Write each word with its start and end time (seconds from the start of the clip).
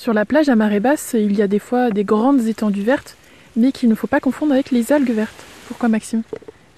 Sur 0.00 0.14
la 0.14 0.24
plage 0.24 0.48
à 0.48 0.56
marée 0.56 0.80
basse, 0.80 1.14
il 1.14 1.36
y 1.36 1.42
a 1.42 1.46
des 1.46 1.58
fois 1.58 1.90
des 1.90 2.04
grandes 2.04 2.46
étendues 2.46 2.80
vertes, 2.80 3.18
mais 3.54 3.70
qu'il 3.70 3.90
ne 3.90 3.94
faut 3.94 4.06
pas 4.06 4.18
confondre 4.18 4.54
avec 4.54 4.70
les 4.70 4.92
algues 4.92 5.10
vertes. 5.10 5.44
Pourquoi 5.68 5.90
Maxime? 5.90 6.22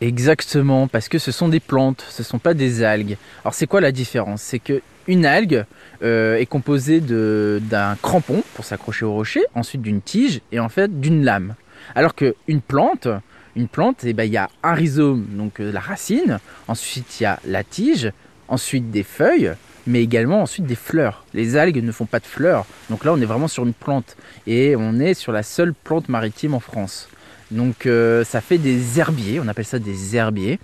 Exactement, 0.00 0.88
parce 0.88 1.08
que 1.08 1.20
ce 1.20 1.30
sont 1.30 1.48
des 1.48 1.60
plantes, 1.60 2.04
ce 2.10 2.22
ne 2.22 2.24
sont 2.24 2.40
pas 2.40 2.52
des 2.52 2.82
algues. 2.82 3.16
Alors 3.44 3.54
c'est 3.54 3.68
quoi 3.68 3.80
la 3.80 3.92
différence? 3.92 4.42
C'est 4.42 4.58
que 4.58 4.82
une 5.06 5.24
algue 5.24 5.64
euh, 6.02 6.36
est 6.36 6.46
composée 6.46 7.00
d'un 7.00 7.96
crampon 8.02 8.42
pour 8.54 8.64
s'accrocher 8.64 9.04
au 9.04 9.12
rocher, 9.12 9.44
ensuite 9.54 9.82
d'une 9.82 10.02
tige 10.02 10.40
et 10.50 10.58
en 10.58 10.68
fait 10.68 11.00
d'une 11.00 11.24
lame. 11.24 11.54
Alors 11.94 12.16
qu'une 12.16 12.60
plante, 12.60 13.06
une 13.54 13.68
plante, 13.68 13.98
eh 14.02 14.14
ben, 14.14 14.24
il 14.24 14.32
y 14.32 14.36
a 14.36 14.50
un 14.64 14.74
rhizome, 14.74 15.26
donc 15.30 15.60
euh, 15.60 15.70
la 15.70 15.78
racine, 15.78 16.40
ensuite 16.66 17.20
il 17.20 17.22
y 17.22 17.26
a 17.26 17.38
la 17.46 17.62
tige, 17.62 18.10
ensuite 18.48 18.90
des 18.90 19.04
feuilles, 19.04 19.52
mais 19.86 20.02
également 20.02 20.42
ensuite 20.42 20.66
des 20.66 20.74
fleurs. 20.74 21.24
Les 21.34 21.56
algues 21.56 21.82
ne 21.82 21.92
font 21.92 22.06
pas 22.06 22.20
de 22.20 22.26
fleurs, 22.26 22.66
donc 22.90 23.04
là 23.04 23.12
on 23.12 23.20
est 23.20 23.26
vraiment 23.26 23.48
sur 23.48 23.64
une 23.64 23.74
plante 23.74 24.16
et 24.46 24.74
on 24.76 24.98
est 24.98 25.14
sur 25.14 25.32
la 25.32 25.42
seule 25.42 25.74
plante 25.74 26.08
maritime 26.08 26.54
en 26.54 26.60
France. 26.60 27.08
Donc 27.52 27.86
euh, 27.86 28.24
ça 28.24 28.40
fait 28.40 28.58
des 28.58 28.98
herbiers, 28.98 29.40
on 29.40 29.48
appelle 29.48 29.64
ça 29.64 29.78
des 29.78 30.16
herbiers. 30.16 30.58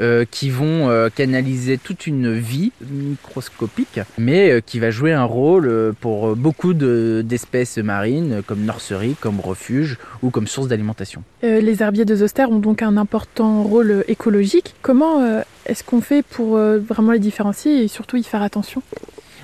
Euh, 0.00 0.24
qui 0.30 0.48
vont 0.48 0.88
euh, 0.88 1.08
canaliser 1.12 1.76
toute 1.76 2.06
une 2.06 2.32
vie 2.32 2.70
microscopique, 2.88 3.98
mais 4.16 4.62
qui 4.64 4.78
va 4.78 4.92
jouer 4.92 5.12
un 5.12 5.24
rôle 5.24 5.92
pour 6.00 6.36
beaucoup 6.36 6.72
d'espèces 6.72 7.78
marines, 7.78 8.42
comme 8.46 8.60
nurserie, 8.60 9.16
comme 9.18 9.40
refuge 9.40 9.98
ou 10.22 10.30
comme 10.30 10.46
source 10.46 10.68
d'alimentation. 10.68 11.24
les 11.42 11.82
herbiers 11.82 12.04
de 12.04 12.14
Zoster 12.14 12.44
ont 12.44 12.60
donc 12.60 12.82
un 12.82 12.96
important 12.96 13.64
rôle 13.64 14.04
écologique. 14.06 14.76
Comment 14.82 15.42
est-ce 15.66 15.82
qu'on 15.82 16.00
fait 16.00 16.22
pour 16.22 16.56
vraiment 16.56 17.10
les 17.10 17.18
différencier 17.18 17.82
et 17.82 17.88
surtout 17.88 18.16
y 18.16 18.22
faire 18.22 18.42
attention? 18.42 18.84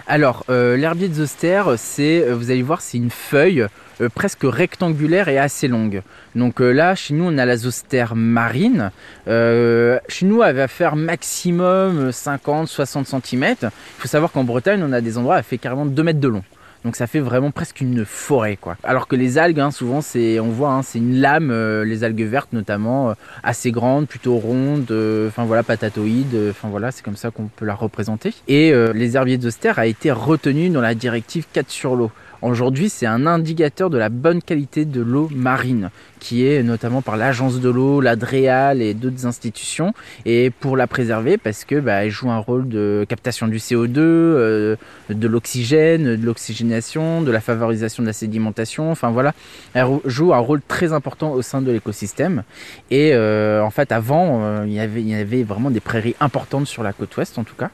Alors, 0.06 0.44
l'herbier 0.48 1.08
de 1.08 1.14
Zoster, 1.14 1.62
c'est, 1.76 2.30
vous 2.30 2.50
allez 2.50 2.62
voir, 2.62 2.80
c'est 2.82 2.98
une 2.98 3.10
feuille 3.10 3.66
euh, 4.00 4.08
presque 4.08 4.42
rectangulaire 4.42 5.28
et 5.28 5.38
assez 5.38 5.68
longue. 5.68 6.02
Donc 6.34 6.60
euh, 6.60 6.72
là, 6.72 6.96
chez 6.96 7.14
nous, 7.14 7.24
on 7.24 7.38
a 7.38 7.46
la 7.46 7.56
zostère 7.56 8.16
marine. 8.16 8.90
Euh, 9.28 10.00
chez 10.08 10.26
nous, 10.26 10.42
elle 10.42 10.56
va 10.56 10.66
faire 10.66 10.96
maximum 10.96 12.10
50-60 12.10 13.04
cm. 13.04 13.54
Il 13.62 13.70
faut 13.98 14.08
savoir 14.08 14.32
qu'en 14.32 14.42
Bretagne, 14.42 14.82
on 14.82 14.92
a 14.92 15.00
des 15.00 15.16
endroits, 15.16 15.38
elle 15.38 15.44
fait 15.44 15.58
carrément 15.58 15.86
2 15.86 16.02
mètres 16.02 16.20
de 16.20 16.28
long. 16.28 16.42
Donc 16.84 16.96
ça 16.96 17.06
fait 17.06 17.20
vraiment 17.20 17.50
presque 17.50 17.80
une 17.80 18.04
forêt 18.04 18.56
quoi. 18.56 18.76
Alors 18.84 19.08
que 19.08 19.16
les 19.16 19.38
algues, 19.38 19.60
hein, 19.60 19.70
souvent 19.70 20.00
c'est, 20.00 20.38
on 20.40 20.48
voit, 20.48 20.72
hein, 20.72 20.82
c'est 20.82 20.98
une 20.98 21.20
lame, 21.20 21.52
les 21.82 22.04
algues 22.04 22.22
vertes 22.22 22.52
notamment, 22.52 23.14
assez 23.42 23.72
grande, 23.72 24.06
plutôt 24.06 24.36
ronde, 24.36 24.92
enfin 25.28 25.44
voilà, 25.44 25.62
patatoïde, 25.62 26.36
enfin 26.50 26.68
voilà, 26.68 26.90
c'est 26.90 27.02
comme 27.02 27.16
ça 27.16 27.30
qu'on 27.30 27.46
peut 27.46 27.64
la 27.64 27.74
représenter. 27.74 28.34
Et 28.48 28.72
les 28.92 29.16
herbiers 29.16 29.38
d'Auster 29.38 29.72
a 29.76 29.86
été 29.86 30.12
retenu 30.12 30.68
dans 30.68 30.80
la 30.82 30.94
directive 30.94 31.46
4 31.52 31.70
sur 31.70 31.96
l'eau. 31.96 32.10
Aujourd'hui, 32.44 32.90
c'est 32.90 33.06
un 33.06 33.26
indicateur 33.26 33.88
de 33.88 33.96
la 33.96 34.10
bonne 34.10 34.42
qualité 34.42 34.84
de 34.84 35.00
l'eau 35.00 35.30
marine, 35.34 35.88
qui 36.20 36.46
est 36.46 36.62
notamment 36.62 37.00
par 37.00 37.16
l'agence 37.16 37.58
de 37.58 37.70
l'eau, 37.70 38.02
l'Adréal 38.02 38.82
et 38.82 38.92
d'autres 38.92 39.24
institutions. 39.24 39.94
Et 40.26 40.50
pour 40.50 40.76
la 40.76 40.86
préserver, 40.86 41.38
parce 41.38 41.64
que 41.64 41.80
bah, 41.80 42.04
elle 42.04 42.10
joue 42.10 42.30
un 42.30 42.38
rôle 42.38 42.68
de 42.68 43.06
captation 43.08 43.48
du 43.48 43.56
CO2, 43.56 43.96
euh, 43.96 44.76
de 45.08 45.26
l'oxygène, 45.26 46.16
de 46.16 46.26
l'oxygénation, 46.26 47.22
de 47.22 47.30
la 47.30 47.40
favorisation 47.40 48.02
de 48.02 48.08
la 48.08 48.12
sédimentation. 48.12 48.90
Enfin 48.90 49.10
voilà, 49.10 49.32
elle 49.72 49.86
joue 50.04 50.34
un 50.34 50.38
rôle 50.38 50.60
très 50.68 50.92
important 50.92 51.32
au 51.32 51.40
sein 51.40 51.62
de 51.62 51.72
l'écosystème. 51.72 52.42
Et 52.90 53.14
euh, 53.14 53.62
en 53.62 53.70
fait, 53.70 53.90
avant, 53.90 54.44
euh, 54.44 54.64
il 54.66 54.74
y 55.08 55.14
avait 55.14 55.44
vraiment 55.44 55.70
des 55.70 55.80
prairies 55.80 56.16
importantes 56.20 56.66
sur 56.66 56.82
la 56.82 56.92
côte 56.92 57.16
ouest, 57.16 57.38
en 57.38 57.44
tout 57.44 57.56
cas. 57.56 57.70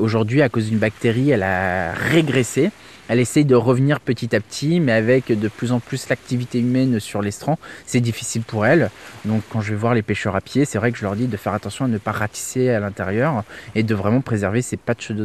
Aujourd'hui, 0.00 0.40
à 0.40 0.48
cause 0.48 0.70
d'une 0.70 0.78
bactérie, 0.78 1.30
elle 1.30 1.42
a 1.42 1.92
régressé. 1.92 2.70
Elle 3.08 3.20
essaye 3.20 3.44
de 3.44 3.54
revenir 3.66 4.00
petit 4.00 4.34
à 4.34 4.40
petit, 4.40 4.80
mais 4.80 4.92
avec 4.92 5.26
de 5.28 5.48
plus 5.48 5.72
en 5.72 5.80
plus 5.80 6.08
l'activité 6.08 6.60
humaine 6.60 7.00
sur 7.00 7.20
l'estran, 7.20 7.58
c'est 7.84 8.00
difficile 8.00 8.42
pour 8.42 8.64
elle. 8.64 8.90
Donc 9.24 9.42
quand 9.50 9.60
je 9.60 9.70
vais 9.70 9.76
voir 9.76 9.94
les 9.94 10.02
pêcheurs 10.02 10.36
à 10.36 10.40
pied, 10.40 10.64
c'est 10.64 10.78
vrai 10.78 10.92
que 10.92 10.98
je 10.98 11.02
leur 11.02 11.16
dis 11.16 11.26
de 11.26 11.36
faire 11.36 11.54
attention 11.54 11.84
à 11.84 11.88
ne 11.88 11.98
pas 11.98 12.12
ratisser 12.12 12.70
à 12.70 12.80
l'intérieur 12.80 13.44
et 13.74 13.82
de 13.82 13.94
vraiment 13.94 14.20
préserver 14.20 14.62
ces 14.62 14.76
patchs 14.76 15.12
de 15.12 15.24